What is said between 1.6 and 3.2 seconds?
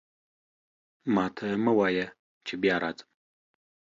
مه وایه چې بیا راځم.